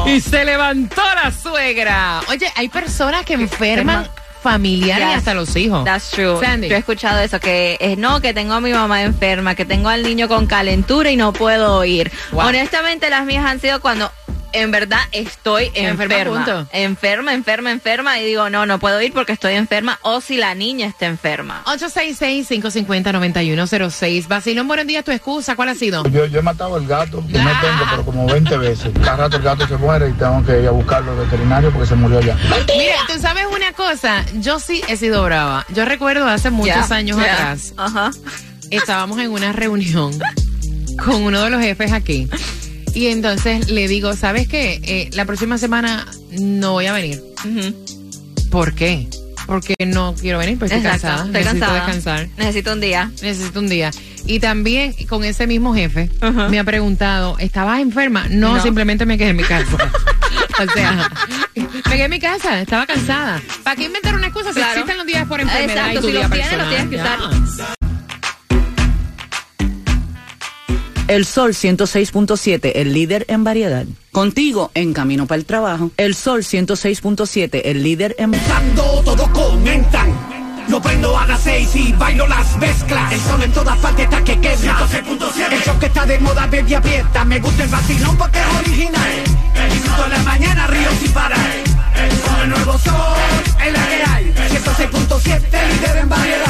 Y 0.08 0.22
se 0.22 0.46
levantó 0.46 1.02
la 1.22 1.32
suegra. 1.32 2.22
Oye, 2.30 2.52
hay 2.56 2.70
personas 2.70 3.26
que 3.26 3.34
enferman 3.34 4.08
familiares 4.42 5.08
y 5.12 5.14
hasta 5.14 5.34
los 5.34 5.56
hijos. 5.56 5.84
That's 5.84 6.12
true. 6.12 6.40
Sandy. 6.40 6.70
Yo 6.70 6.76
he 6.76 6.80
escuchado 6.80 7.20
eso, 7.20 7.40
que 7.40 7.78
eh, 7.80 7.96
no, 7.98 8.22
que 8.22 8.34
tengo 8.34 8.54
a 8.54 8.62
mi 8.62 8.72
mamá 8.72 9.04
enferma, 9.04 9.56
que 9.56 9.66
tengo 9.66 9.90
al 9.90 10.04
niño 10.04 10.28
con 10.28 10.48
calentura 10.48 11.12
y 11.12 11.18
no 11.18 11.34
puedo 11.34 11.84
ir. 11.84 12.12
Wow. 12.32 12.48
Honestamente, 12.48 13.10
las 13.10 13.26
mías 13.26 13.46
han 13.46 13.60
sido 13.60 13.82
cuando 13.82 14.12
en 14.62 14.72
verdad 14.72 15.00
estoy 15.12 15.66
Enferma, 15.74 16.04
enferma. 16.16 16.36
punto. 16.46 16.68
Enferma, 16.72 17.34
enferma, 17.34 17.72
enferma. 17.72 18.20
Y 18.20 18.26
digo, 18.26 18.50
no, 18.50 18.66
no 18.66 18.80
puedo 18.80 19.02
ir 19.02 19.14
porque 19.14 19.34
estoy 19.34 19.54
enferma. 19.54 20.00
O 20.02 20.22
si 20.22 20.38
la 20.38 20.56
niña 20.56 20.88
está 20.88 21.06
enferma. 21.06 21.62
866-550-9106. 21.66 24.28
Basilón, 24.28 24.68
buenos 24.68 24.88
días. 24.88 25.04
¿Tu 25.06 25.12
excusa 25.12 25.56
cuál 25.56 25.70
ha 25.70 25.76
sido? 25.76 26.04
Yo, 26.10 26.26
yo 26.26 26.40
he 26.40 26.42
matado 26.42 26.78
el 26.78 26.88
gato 26.88 27.24
y 27.28 27.34
no 27.34 27.52
tengo, 27.62 27.86
pero 27.90 28.06
como 28.06 28.26
20 28.28 28.58
veces. 28.58 28.92
Cada 29.04 29.18
rato 29.18 29.38
el 29.38 29.44
gato 29.44 29.68
se 29.68 29.78
muere 29.78 30.10
y 30.10 30.14
tengo 30.14 30.44
que 30.46 30.62
ir 30.62 30.68
a 30.68 30.72
buscarlo 30.72 31.12
al 31.12 31.18
veterinario 31.20 31.72
porque 31.72 31.88
se 31.88 31.96
murió 31.96 32.20
ya. 32.22 32.36
Mira, 32.36 32.96
tú 33.08 33.20
sabes 33.20 33.46
una 33.54 33.72
cosa. 33.74 34.26
Yo 34.36 34.60
sí 34.60 34.82
he 34.88 34.98
sido 34.98 35.24
brava. 35.24 35.66
Yo 35.74 35.86
recuerdo 35.86 36.28
hace 36.28 36.50
muchos 36.50 36.92
años 36.92 37.18
atrás. 37.18 37.74
Ajá. 37.78 38.12
estábamos 38.72 39.20
en 39.20 39.32
una 39.32 39.52
reunión 39.54 40.12
con 41.04 41.24
uno 41.24 41.42
de 41.44 41.50
los 41.50 41.62
jefes 41.62 41.92
aquí. 41.92 42.28
Y 42.98 43.08
entonces 43.10 43.70
le 43.70 43.88
digo, 43.88 44.16
¿sabes 44.16 44.48
qué? 44.48 44.80
Eh, 44.84 45.10
la 45.14 45.26
próxima 45.26 45.60
semana 45.60 46.08
no 46.32 46.72
voy 46.72 46.88
a 46.88 46.94
venir. 46.94 47.22
¿Por 48.50 48.74
qué? 48.74 49.08
Porque 49.46 49.76
no 49.86 50.16
quiero 50.20 50.40
venir, 50.40 50.58
porque 50.58 50.74
estoy 50.78 50.90
Exacto, 50.92 51.08
cansada. 51.08 51.26
estoy 51.28 51.44
Necesito 51.44 51.60
cansada. 51.68 51.86
descansar. 51.86 52.30
Necesito 52.38 52.74
un 52.74 52.82
día. 52.82 53.12
Necesito 53.22 53.60
un 53.60 53.70
día. 53.70 53.92
Y 54.26 54.40
también 54.40 54.96
con 55.08 55.24
ese 55.24 55.46
mismo 55.46 55.76
jefe 55.76 56.10
me 56.50 56.58
ha 56.58 56.64
preguntado, 56.64 57.38
¿estabas 57.38 57.82
enferma? 57.82 58.26
No, 58.32 58.56
No. 58.58 58.64
simplemente 58.64 59.06
me 59.06 59.16
quedé 59.20 59.30
en 59.30 59.36
mi 59.38 59.44
casa. 59.44 59.78
o 60.68 60.72
sea, 60.74 61.12
me 61.56 61.82
quedé 61.84 62.04
en 62.06 62.10
mi 62.12 62.20
casa, 62.20 62.60
estaba 62.62 62.88
cansada. 62.88 63.40
¿Para 63.64 63.76
qué 63.76 63.84
inventar 63.84 64.16
una 64.16 64.26
excusa 64.26 64.50
si 64.50 64.56
Claro. 64.56 64.72
existen 64.72 64.98
los 64.98 65.06
días 65.06 65.28
por 65.28 65.40
enfermedad 65.40 65.92
Exacto, 65.92 66.00
y 66.00 66.02
tu 66.02 66.08
si 66.08 66.12
día 66.14 66.22
los 66.24 66.32
tienes, 66.32 66.58
los 66.58 66.70
tienes 66.70 66.90
que 66.90 66.96
usar. 66.96 67.77
El 71.08 71.26
Sol 71.26 71.54
106.7, 71.54 72.74
el 72.76 72.94
líder 72.94 73.26
en 73.30 73.46
variedad. 73.46 73.86
Contigo 74.12 74.72
en 74.74 74.94
camino 74.94 75.26
para 75.26 75.40
el 75.40 75.46
trabajo. 75.46 75.92
El 75.96 76.16
Sol 76.16 76.42
106.7, 76.42 77.62
el 77.64 77.82
líder 77.82 78.16
en 78.20 78.32
Cuando 78.32 79.02
todos 79.06 79.30
comentan. 79.30 80.14
Lo 80.68 80.82
prendo 80.82 81.18
a 81.18 81.26
las 81.26 81.40
seis 81.40 81.74
y 81.76 81.94
bailo 81.94 82.28
las 82.28 82.58
mezclas. 82.58 83.14
El 83.14 83.20
sol 83.22 83.42
en 83.42 83.52
todas 83.54 83.78
partes 83.78 84.04
está 84.04 84.22
que 84.22 84.38
quema. 84.38 84.86
El 85.50 85.64
show 85.64 85.80
que 85.80 85.86
está 85.86 86.06
de 86.06 86.20
moda, 86.20 86.46
baby 86.48 86.74
aprieta. 86.74 87.24
Me 87.24 87.40
gusta 87.40 87.64
el 87.64 87.70
vacilón 87.70 88.18
porque 88.18 88.40
es 88.40 88.56
original. 88.60 89.12
Disfruto 89.72 90.04
en 90.04 90.12
la 90.12 90.24
mañana, 90.24 90.68
río 90.68 90.90
sin 91.00 91.12
parar. 91.14 91.40
Con 92.26 92.42
el 92.42 92.50
nuevo 92.50 92.78
sol, 92.80 93.64
en 93.66 93.74
la 93.74 93.88
que 93.88 94.04
hay. 94.10 94.34
106.7, 94.50 95.42
líder 95.42 95.98
en 96.00 96.10
variedad. 96.10 96.47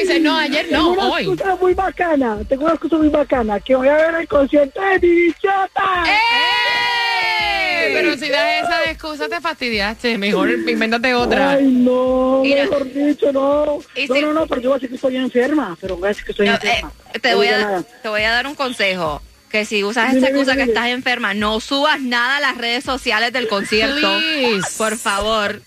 Dice, 0.01 0.21
no, 0.21 0.37
ayer 0.37 0.67
no, 0.71 0.79
tengo 0.95 1.07
una 1.07 1.21
excusa 1.21 1.57
muy 1.57 1.75
bacana, 1.75 2.39
tengo 2.49 2.65
una 2.65 2.73
excusa 2.75 2.97
muy 2.97 3.09
bacana, 3.09 3.61
que 3.61 3.75
voy 3.77 3.89
a 3.89 3.95
ver 3.97 4.15
el 4.21 4.29
concierto 4.29 4.81
de 4.81 4.99
mi 5.01 5.09
bichota. 5.09 6.05
¡Eh! 6.07 7.91
Pero 7.95 8.15
si 8.17 8.29
das 8.29 8.65
esa 8.65 8.91
excusa 8.91 9.29
te 9.29 9.41
fastidiaste. 9.41 10.17
Mejor 10.19 10.51
invéntate 10.51 11.15
otra. 11.15 11.53
Ay, 11.53 11.65
no, 11.67 12.41
Mira. 12.43 12.63
mejor 12.65 12.85
dicho, 12.93 13.33
no. 13.33 13.79
Y 13.97 14.07
No, 14.07 14.15
si- 14.15 14.21
no, 14.23 14.33
no, 14.33 14.47
pero 14.47 14.61
yo 14.61 14.69
voy 14.71 14.77
a 14.77 14.79
decir 14.79 14.89
que 14.91 14.95
estoy 14.97 15.17
enferma, 15.17 15.77
pero 15.81 15.97
voy 15.97 16.07
a 16.07 16.09
decir 16.09 16.25
que 16.25 16.31
estoy 16.33 16.47
No, 16.49 16.55
enferma. 16.55 16.93
eh, 17.13 17.19
te, 17.19 17.31
No 17.33 17.37
voy 17.39 17.49
a, 17.49 17.59
nada. 17.59 17.83
te 18.03 18.09
voy 18.09 18.23
a 18.23 18.31
dar 18.31 18.47
un 18.47 18.55
consejo. 18.55 19.21
Que 19.51 19.67
si 19.67 19.85
usas 19.85 20.15
Dime, 20.15 20.21
dime, 20.29 20.29
excusa 20.31 20.53
que 20.53 20.61
dime. 20.63 20.73
estás 20.73 20.89
enferma, 20.89 21.35
no 21.35 21.61
subas 21.61 22.01
nada 22.01 22.39
a 22.39 22.41
las 22.41 22.57
redes 22.57 22.85
sociales 22.85 23.35
del 23.35 23.49
concierto. 23.49 24.17
Please. 24.19 24.67
Por 24.79 24.97
favor. 24.97 25.61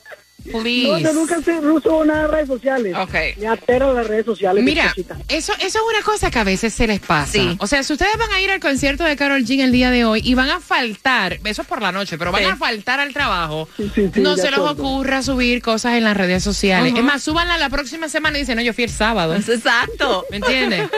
No, 0.46 0.60
Please. 0.62 1.02
yo 1.02 1.14
nunca 1.14 1.38
no 1.62 1.74
uso 1.74 2.06
nada 2.06 2.22
de 2.24 2.28
redes 2.28 2.48
sociales. 2.48 2.96
Ok. 2.98 3.14
Me 3.38 3.48
atero 3.48 3.90
a 3.92 3.94
las 3.94 4.08
redes 4.08 4.26
sociales. 4.26 4.64
Mira, 4.64 4.94
eso, 5.28 5.54
eso 5.54 5.66
es 5.66 5.76
una 5.76 6.02
cosa 6.04 6.30
que 6.30 6.40
a 6.40 6.44
veces 6.44 6.74
se 6.74 6.86
les 6.88 7.00
pasa. 7.00 7.32
Sí. 7.32 7.58
O 7.60 7.68
sea, 7.68 7.82
si 7.84 7.94
ustedes 7.94 8.16
van 8.18 8.32
a 8.32 8.40
ir 8.42 8.52
al 8.52 8.60
concierto 8.60 9.04
de 9.04 9.16
Carol 9.16 9.44
G 9.44 9.62
el 9.64 9.72
día 9.72 9.90
de 9.92 10.06
hoy 10.06 10.22
y 10.24 10.34
van 10.36 10.50
a 10.50 10.60
faltar, 10.60 11.40
eso 11.44 11.62
es 11.64 11.68
por 11.68 11.82
la 11.82 11.92
noche, 11.92 12.18
pero 12.18 12.32
van 12.32 12.44
Sí. 12.44 12.50
a 12.50 12.56
faltar 12.56 13.00
al 13.00 13.12
trabajo, 13.14 13.68
Sí, 13.78 13.92
sí, 13.96 14.10
sí, 14.14 14.20
no 14.22 14.36
se 14.36 14.44
les 14.52 14.54
acuerdo. 14.60 14.72
ocurra 14.74 15.24
subir 15.24 15.62
cosas 15.62 15.94
en 15.96 16.04
las 16.04 16.16
redes 16.16 16.44
sociales. 16.44 16.92
Ajá. 16.92 17.00
Es 17.00 17.06
más, 17.06 17.24
súbanla 17.24 17.58
la 17.58 17.70
próxima 17.70 18.08
semana 18.10 18.38
y 18.38 18.42
dicen, 18.42 18.56
no, 18.56 18.62
yo 18.62 18.74
fui 18.74 18.84
el 18.84 18.90
sábado. 18.92 19.36
Exacto. 19.36 20.26
¿Me 20.30 20.38
entiendes? 20.38 20.90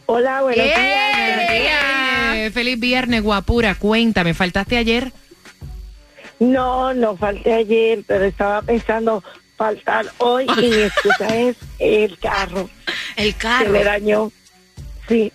Hola, 0.06 0.42
buenos 0.42 0.64
días. 0.64 2.52
Feliz 2.52 2.78
viernes, 2.78 3.22
guapura. 3.22 3.74
Cuéntame, 3.74 4.34
¿faltaste 4.34 4.76
ayer? 4.76 5.10
No, 6.38 6.92
no 6.94 7.16
falté 7.16 7.54
ayer, 7.54 8.04
pero 8.06 8.24
estaba 8.26 8.60
pensando 8.62 9.24
faltar 9.56 10.06
hoy 10.18 10.46
y 10.58 10.66
mi 10.66 10.74
excusa 10.82 11.34
es 11.36 11.56
el 11.78 12.18
carro. 12.18 12.68
El 13.16 13.32
Se 13.32 13.38
carro. 13.38 13.70
me 13.70 13.82
dañó. 13.84 14.30
Sí. 15.08 15.32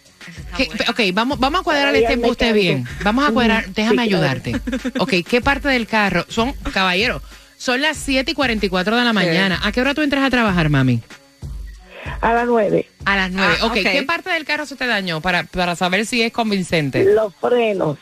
¿Qué- 0.58 0.70
ok, 0.90 1.00
vamos, 1.13 1.40
vamos 1.40 1.62
a 1.62 1.63
cuadrar 1.63 1.96
este 1.96 2.13
embuste 2.13 2.54
bien. 2.54 2.86
Vamos 3.04 3.28
a 3.28 3.32
cuadrar, 3.32 3.66
déjame 3.74 4.04
sí, 4.04 4.10
claro. 4.10 4.24
ayudarte. 4.25 4.62
Ok, 5.00 5.13
¿qué 5.28 5.42
parte 5.42 5.70
del 5.70 5.88
carro? 5.88 6.25
Son, 6.30 6.54
caballero, 6.74 7.22
son 7.58 7.82
las 7.82 7.98
7 7.98 8.32
y 8.32 8.34
44 8.34 8.98
de 8.98 9.04
la 9.04 9.13
mañana. 9.13 9.60
¿A 9.63 9.72
qué 9.72 9.82
hora 9.82 9.94
tú 9.94 10.01
entras 10.01 10.24
a 10.24 10.30
trabajar, 10.30 10.70
mami? 10.70 11.01
A 12.20 12.34
las 12.34 12.48
nueve. 12.48 12.88
A 13.06 13.16
las 13.16 13.32
9. 13.32 13.56
Ah, 13.62 13.66
ok, 13.66 13.72
ok. 13.72 13.78
¿qué 13.84 14.04
parte 14.04 14.30
del 14.32 14.44
carro 14.46 14.66
se 14.66 14.75
te 14.75 14.86
dañó 14.88 15.22
para, 15.22 15.44
para 15.44 15.75
saber 15.75 16.06
si 16.06 16.22
es 16.22 16.32
convincente? 16.32 17.04
Los 17.06 17.34
frenos. 17.36 17.98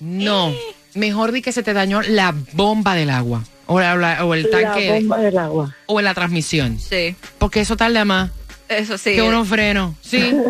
No, 0.00 0.52
mejor 0.94 1.32
di 1.32 1.42
que 1.42 1.52
se 1.52 1.62
te 1.62 1.72
dañó 1.72 2.02
la 2.02 2.34
bomba 2.52 2.94
del 2.94 3.10
agua. 3.10 3.44
O, 3.66 3.80
la- 3.80 3.96
la- 3.96 4.24
o 4.24 4.34
el 4.34 4.44
La 4.44 4.50
tanque, 4.50 4.80
de- 4.92 5.00
bomba 5.00 5.18
del 5.18 5.36
agua. 5.38 5.74
o 5.86 5.98
en 6.00 6.04
la 6.04 6.14
transmisión. 6.14 6.78
Sí, 6.78 7.14
Porque 7.38 7.60
eso 7.60 7.76
tarda 7.76 8.04
más 8.04 8.30
eso 8.68 8.98
sí. 8.98 9.14
que 9.14 9.22
unos 9.22 9.48
frenos. 9.48 9.94
Sí. 10.02 10.34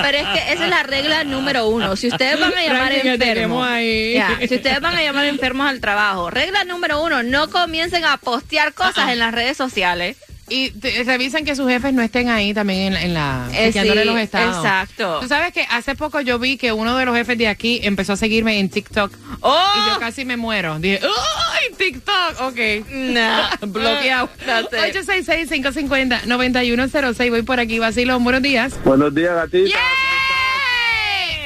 Pero 0.02 0.18
es 0.18 0.26
que 0.28 0.52
esa 0.52 0.64
es 0.64 0.70
la 0.70 0.82
regla 0.82 1.24
número 1.24 1.68
uno. 1.68 1.96
Si 1.96 2.08
ustedes 2.08 2.38
van 2.38 2.52
a 2.56 2.62
llamar 2.62 2.92
enfermos, 2.92 3.18
tenemos 3.18 3.66
ahí. 3.66 4.14
Ya, 4.14 4.38
si 4.46 4.54
ustedes 4.56 4.80
van 4.80 4.96
a 4.96 5.02
llamar 5.02 5.26
enfermos 5.26 5.68
al 5.68 5.80
trabajo, 5.80 6.30
regla 6.30 6.64
número 6.64 7.02
uno, 7.02 7.22
no 7.22 7.50
comiencen 7.50 8.04
a 8.04 8.16
postear 8.16 8.72
cosas 8.74 9.10
en 9.10 9.18
las 9.18 9.32
redes 9.32 9.56
sociales. 9.56 10.16
Y 10.48 10.70
te- 10.70 11.02
revisen 11.02 11.44
que 11.44 11.56
sus 11.56 11.68
jefes 11.68 11.92
no 11.92 12.02
estén 12.02 12.28
ahí 12.28 12.54
también 12.54 12.94
en 12.94 12.94
la, 12.94 13.02
en 13.02 13.14
la 13.14 13.48
Eh, 13.52 13.72
sí, 13.72 13.80
los 14.04 14.16
estados. 14.18 14.56
exacto. 14.64 15.18
Tú 15.20 15.26
sabes 15.28 15.52
que 15.52 15.66
hace 15.68 15.96
poco 15.96 16.20
yo 16.20 16.38
vi 16.38 16.56
que 16.56 16.72
uno 16.72 16.96
de 16.96 17.04
los 17.04 17.16
jefes 17.16 17.36
de 17.36 17.48
aquí 17.48 17.80
empezó 17.82 18.12
a 18.12 18.16
seguirme 18.16 18.60
en 18.60 18.70
TikTok. 18.70 19.12
¡Oh! 19.40 19.72
Y 19.74 19.78
yo 19.92 19.98
casi 19.98 20.24
me 20.24 20.36
muero. 20.36 20.78
Dije, 20.78 21.00
¡ay, 21.02 21.74
TikTok! 21.76 22.40
Ok. 22.42 22.58
Nah, 22.90 23.56
bloqueado. 23.66 24.28
That's 24.46 24.72
it. 24.72 24.94
866-550-9106. 24.96 27.30
Voy 27.30 27.42
por 27.42 27.60
aquí, 27.60 27.78
Basilón. 27.78 28.24
Buenos 28.24 28.42
días. 28.42 28.74
Buenos 28.84 29.14
días, 29.14 29.34
gatita. 29.34 29.68
¡Yeah! 29.68 29.76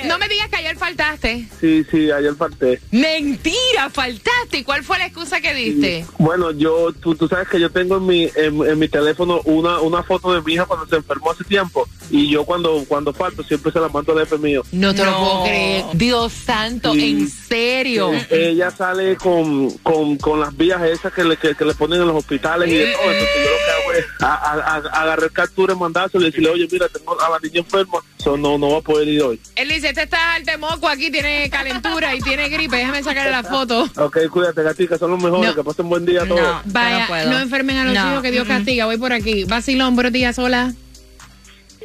No 0.05 0.19
me 0.19 0.29
digas 0.29 0.49
que 0.49 0.57
ayer 0.57 0.77
faltaste. 0.77 1.49
Sí, 1.61 1.85
sí, 1.91 2.11
ayer 2.11 2.35
falté. 2.35 2.81
Mentira, 2.91 3.91
faltaste. 3.91 4.59
¿Y 4.59 4.65
cuál 4.65 4.83
fue 4.85 4.99
la 4.99 5.07
excusa 5.07 5.41
que 5.41 5.55
diste? 5.55 6.05
Bueno, 6.19 6.51
yo, 6.53 6.93
tú, 6.93 7.15
tú 7.15 7.29
sabes 7.29 7.49
que 7.49 7.61
yo 7.61 7.71
tengo 7.71 7.97
en 7.99 8.07
mi, 8.07 8.25
en, 8.35 8.65
en 8.67 8.79
mi 8.79 8.89
teléfono 8.89 9.41
una, 9.45 9.81
una 9.81 10.03
foto 10.03 10.33
de 10.33 10.43
mi 10.43 10.55
hija 10.55 10.67
cuando 10.67 10.87
se 10.87 10.97
enfermó 10.97 11.31
hace 11.31 11.45
tiempo. 11.45 11.89
Y 12.11 12.29
yo 12.31 12.45
cuando, 12.45 12.85
cuando 12.89 13.13
falto 13.13 13.43
siempre 13.45 13.71
se 13.73 13.79
la 13.81 13.89
mando 13.89 14.13
al 14.13 14.21
jefe 14.21 14.39
mío. 14.39 14.63
No 14.73 14.95
te 14.95 15.05
lo 15.05 15.11
No. 15.13 15.19
puedo 15.19 15.45
creer. 15.45 15.85
Dios 15.95 16.33
santo, 16.33 16.93
Sí. 16.95 17.11
en 17.11 17.29
serio. 17.29 18.11
Ella 18.31 18.71
sale 18.71 19.17
con, 19.17 19.71
con, 19.79 20.17
con 20.17 20.41
las 20.41 20.57
vías 20.57 20.83
esas 20.83 21.13
que 21.13 21.23
le, 21.25 21.37
que, 21.37 21.55
que 21.55 21.65
le 21.65 21.75
ponen 21.75 22.01
en 22.01 22.07
los 22.09 22.17
hospitales 22.17 22.69
y 22.69 22.75
de 22.75 22.87
todo. 22.93 23.03
Entonces 23.13 23.37
yo 23.45 23.51
lo 23.51 23.57
que 23.59 23.71
hago 23.71 23.93
es 23.93 24.23
a, 24.23 24.35
a, 24.35 24.75
a- 24.77 25.03
agarrar 25.03 25.31
captura, 25.31 25.75
mandárselo 25.75 26.23
y 26.25 26.31
decirle, 26.31 26.51
oye, 26.51 26.69
mira, 26.71 26.89
tengo 26.89 27.21
a 27.21 27.31
la 27.31 27.39
niña 27.39 27.59
enferma, 27.61 27.99
so, 28.23 28.37
no, 28.37 28.59
no 28.59 28.71
va 28.71 28.79
a 28.79 28.83
poder 28.83 29.09
ir 29.09 29.23
hoy. 29.23 29.41
Él 29.57 29.69
dice, 29.69 29.89
este 29.89 30.03
está 30.03 30.35
al 30.35 30.59
moco 30.59 30.89
aquí, 30.89 31.11
tiene 31.11 31.49
calentura 31.51 32.15
y 32.15 32.21
tiene 32.21 32.49
gripe. 32.49 32.77
Déjame 32.77 33.03
sacarle 33.03 33.31
la 33.31 33.43
foto. 33.43 33.89
Ok, 33.97 34.19
cuídate, 34.31 34.63
gatica, 34.63 34.99
son 34.99 35.13
los 35.13 35.23
mejores, 35.23 35.51
No. 35.51 35.55
que 35.57 35.65
pasen 35.65 35.89
buen 35.89 36.05
día 36.07 36.23
a 36.23 36.27
todos. 36.27 36.41
No, 36.41 36.63
Vaya, 36.67 36.91
yo 36.91 37.01
no 37.01 37.07
puedo. 37.09 37.31
no 37.31 37.39
enfermen 37.41 37.77
a 37.79 37.85
los 37.85 37.95
No. 37.95 38.11
hijos 38.11 38.23
que 38.23 38.31
Dios 38.31 38.47
castiga. 38.47 38.85
Voy 38.87 38.99
por 38.99 39.13
aquí. 39.13 39.45
Vacilón, 39.45 39.95
buenos 39.95 40.13
días, 40.13 40.39
hola. 40.39 40.73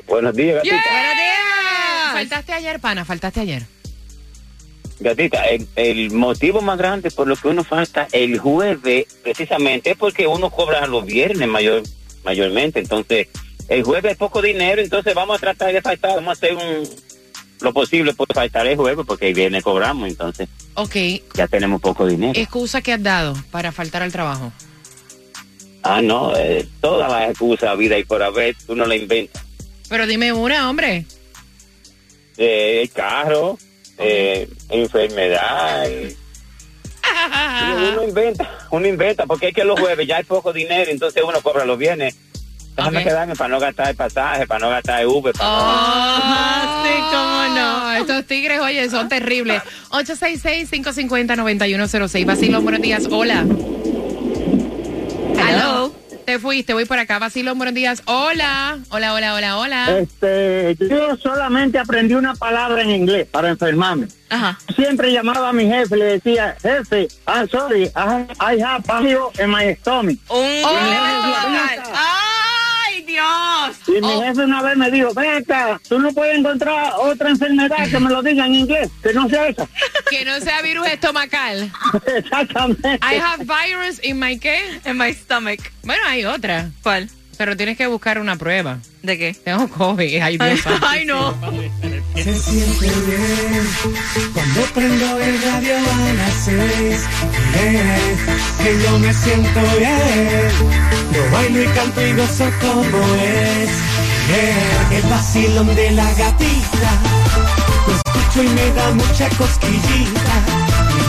Buenos 0.08 0.36
días, 0.36 0.56
gatita. 0.58 0.76
Buenos 0.76 1.16
días. 1.16 2.14
Faltaste 2.14 2.54
ayer, 2.54 2.80
pana, 2.80 3.06
faltaste 3.06 3.40
ayer. 3.40 3.64
Gatita, 5.00 5.44
el, 5.48 5.68
el 5.76 6.12
motivo 6.12 6.62
más 6.62 6.78
grande 6.78 7.12
por 7.12 7.28
lo 7.28 7.36
que 7.36 7.50
uno 7.50 7.64
falta 7.66 8.08
el 8.14 8.38
jueves, 8.40 9.08
precisamente, 9.24 9.92
es 9.92 9.98
porque 9.98 10.26
uno 10.28 10.50
cobra 10.50 10.88
los 10.88 11.06
viernes 11.06 11.48
mayor, 11.50 11.84
mayormente. 12.24 12.80
Entonces, 12.80 13.28
el 13.68 13.84
jueves 13.84 14.12
es 14.14 14.18
poco 14.18 14.42
dinero, 14.42 14.82
entonces 14.82 15.14
vamos 15.16 15.38
a 15.38 15.40
tratar 15.40 15.74
de 15.74 15.82
faltar, 15.82 16.12
vamos 16.16 16.30
a 16.30 16.32
hacer 16.34 16.54
un, 16.56 16.90
lo 17.62 17.74
posible 17.74 18.14
por 18.14 18.28
faltar 18.34 18.68
el 18.68 18.76
jueves, 18.78 19.06
porque 19.08 19.30
el 19.30 19.34
viernes 19.34 19.64
cobramos, 19.64 20.08
entonces 20.10 20.48
Ok, 20.76 20.96
ya 21.34 21.48
tenemos 21.48 21.82
poco 21.82 22.06
dinero. 22.06 22.34
excusa 22.40 22.82
que 22.82 22.94
has 22.94 23.02
dado 23.02 23.34
para 23.52 23.72
faltar 23.72 24.02
al 24.04 24.12
trabajo. 24.12 24.52
Ah, 25.84 26.02
no, 26.02 26.36
eh, 26.36 26.68
todas 26.82 27.12
las 27.12 27.30
excusas, 27.30 27.78
vida 27.78 27.98
y 27.98 28.04
por 28.04 28.22
haber, 28.24 28.56
tú 28.66 28.76
no 28.76 28.86
la 28.86 28.96
inventas. 28.96 29.44
Pero 29.88 30.08
dime 30.08 30.34
una, 30.34 30.70
hombre. 30.70 31.06
Eh, 32.38 32.82
el 32.82 32.90
carro, 32.92 33.58
eh, 34.00 34.50
enfermedad. 34.70 35.88
eh, 35.88 36.16
Uno 37.94 38.04
inventa, 38.04 38.68
uno 38.72 38.88
inventa, 38.88 39.26
porque 39.28 39.50
es 39.50 39.54
que 39.54 39.64
los 39.64 39.80
jueves 39.80 40.08
ya 40.08 40.18
hay 40.18 40.24
poco 40.24 40.52
dinero, 40.52 40.90
entonces 40.92 41.24
uno 41.26 41.40
cobra 41.42 41.66
los 41.66 41.78
viernes. 41.78 42.16
Déjame 42.76 42.98
Ok. 43.00 43.04
quedarme 43.06 43.36
para 43.36 43.48
no 43.50 43.60
gastar 43.60 43.90
el 43.90 43.96
pasaje, 43.96 44.46
para 44.48 44.60
no 44.60 44.70
gastar 44.70 45.02
el 45.02 45.08
Uber. 45.08 45.34
Para 45.34 45.50
no- 45.50 45.56
Ah, 45.58 46.84
sí, 46.86 46.92
cómo 47.12 47.48
no. 47.56 47.92
Estos 47.94 48.26
tigres, 48.28 48.60
oye, 48.60 48.90
son 48.90 49.08
terribles. 49.08 49.62
866-550-9106. 49.92 52.26
Vacilón, 52.26 52.64
buenos 52.64 52.82
días. 52.82 53.08
Hola. 53.10 53.46
Hello. 55.38 55.94
Te 56.26 56.40
fuiste, 56.40 56.74
voy 56.74 56.86
por 56.86 56.98
acá. 56.98 57.20
Vacilón, 57.20 57.58
buenos 57.60 57.76
días. 57.76 58.02
Hola. 58.06 58.80
Hola, 58.90 59.14
hola, 59.14 59.36
hola, 59.36 59.58
hola. 59.60 60.00
Este, 60.00 60.76
yo 60.80 61.16
solamente 61.18 61.78
aprendí 61.78 62.16
una 62.16 62.34
palabra 62.34 62.82
en 62.82 62.90
inglés 62.90 63.28
para 63.30 63.50
enfermarme. 63.50 64.08
Ajá. 64.32 64.58
Siempre 64.76 65.14
llamaba 65.14 65.50
a 65.50 65.54
mi 65.54 65.68
jefe 65.68 65.96
y 65.96 66.00
le 66.00 66.06
decía, 66.06 66.56
jefe, 66.62 67.08
I'm 67.28 67.48
sorry, 67.48 67.92
I, 67.96 68.26
I 68.42 68.60
have 68.60 68.84
fire 68.86 69.20
in 69.40 69.52
my 69.52 69.76
stomach. 69.76 70.18
Un 70.30 70.64
Oh. 70.66 70.80
¡Ay, 73.20 73.74
Dios! 73.86 73.98
Y 73.98 74.02
mi 74.02 74.14
Oh. 74.14 74.22
jefe 74.24 74.42
una 74.42 74.62
vez 74.62 74.78
me 74.78 74.92
dijo, 74.92 75.14
ven 75.14 75.38
acá, 75.44 75.80
tú 75.88 76.00
no 76.00 76.12
puedes 76.12 76.38
encontrar 76.38 76.94
otra 76.98 77.30
enfermedad 77.30 77.90
que 77.90 78.00
me 78.00 78.10
lo 78.10 78.22
diga 78.22 78.46
en 78.46 78.56
inglés, 78.56 78.90
que 79.04 79.14
no 79.14 79.28
sea 79.30 79.48
esa. 79.48 79.68
Que 80.10 80.24
no 80.26 80.40
sea 80.40 80.62
virus 80.62 80.88
estomacal. 80.88 81.72
Exactamente. 82.16 83.00
I 83.02 83.16
have 83.20 83.46
virus 83.46 84.00
in 84.04 84.20
my 84.20 84.38
qué? 84.38 84.80
En 84.86 84.98
my 84.98 85.14
stomach. 85.14 85.60
Bueno, 85.84 86.02
hay 86.08 86.26
otra. 86.26 86.70
¿Cuál? 86.84 87.10
Pero 87.38 87.58
tienes 87.58 87.78
que 87.78 87.88
buscar 87.88 88.20
una 88.20 88.36
prueba. 88.36 88.80
¿De 89.04 89.18
qué? 89.18 89.34
Tengo 89.44 89.68
COVID. 89.68 90.22
Ay, 90.22 90.38
Dios 90.38 90.62
Ay, 90.66 90.80
ay, 90.82 91.06
no. 91.06 91.34
Se 92.16 92.34
siente 92.40 92.88
bien 92.88 93.68
cuando 94.34 94.62
prendo 94.74 95.20
el 95.20 95.42
radio 95.42 95.76
a 95.76 96.14
las 96.14 96.34
seis. 96.46 97.02
Eh, 97.56 98.16
que 98.64 98.84
yo 98.84 99.00
me 99.00 99.14
siento 99.14 99.60
bien. 99.78 100.50
Yo 101.14 101.32
bailo 101.32 101.62
y 101.62 101.68
canto 101.68 102.06
y 102.06 102.14
gozo 102.14 102.50
como 102.62 103.16
es. 103.16 103.70
Eh, 104.28 104.98
el 104.98 105.04
vacilón 105.10 105.76
de 105.76 105.92
la 105.92 106.06
gatita. 106.14 106.92
Lo 107.88 107.94
escucho 107.96 108.44
y 108.44 108.48
me 108.50 108.72
da 108.72 108.92
mucha 108.92 109.30
cosquillita. 109.38 110.36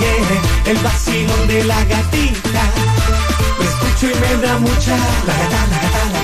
Yeah, 0.01 0.71
el 0.73 0.77
vacilón 0.79 1.49
de 1.49 1.65
la 1.65 1.83
gatita. 1.85 2.63
Lo 3.59 3.65
escucho 3.65 4.11
y 4.11 4.21
me 4.21 4.47
da 4.47 4.59
mucha. 4.59 4.97
La 5.27 5.35
gata, 5.39 5.67
la 5.71 5.79
gata, 5.83 6.11
la. 6.13 6.16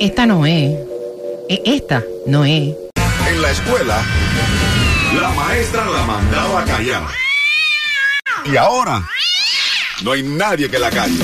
Esta 0.00 0.26
no 0.26 0.44
es. 0.46 0.70
E- 1.48 1.62
Esta 1.64 2.02
no 2.26 2.44
es. 2.44 2.74
En 3.28 3.42
la 3.42 3.50
escuela, 3.50 4.04
la 5.20 5.28
maestra 5.30 5.84
la 5.86 6.02
mandaba 6.04 6.62
a 6.62 6.64
callar. 6.64 7.06
Y 8.44 8.56
ahora, 8.56 9.04
no 10.04 10.12
hay 10.12 10.22
nadie 10.22 10.70
que 10.70 10.78
la 10.78 10.90
calle. 10.90 11.18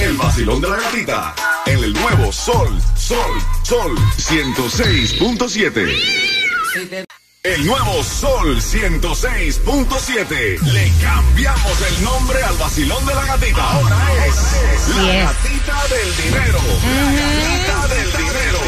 El 0.00 0.16
vacilón 0.16 0.60
de 0.60 0.68
la 0.68 0.76
gatita. 0.76 1.34
En 1.66 1.82
el 1.82 1.92
nuevo 1.94 2.30
Sol, 2.32 2.78
Sol, 2.96 3.18
Sol 3.62 3.96
106.7. 4.18 7.15
El 7.54 7.64
nuevo 7.64 8.02
Sol 8.02 8.60
106.7. 8.60 10.60
Le 10.62 10.90
cambiamos 11.00 11.80
el 11.80 12.02
nombre 12.02 12.42
al 12.42 12.56
vacilón 12.56 13.06
de 13.06 13.14
la 13.14 13.24
gatita. 13.24 13.70
Ahora 13.70 13.96
es 14.26 14.58
la 14.96 15.04
gatita 15.04 15.76
del 15.88 16.16
dinero. 16.24 16.58
La 16.82 17.12
gatita 17.12 17.86
del 17.94 18.10
dinero. 18.16 18.58